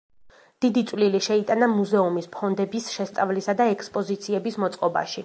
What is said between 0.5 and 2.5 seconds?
დიდი წვლილი შეიტანა მუზეუმის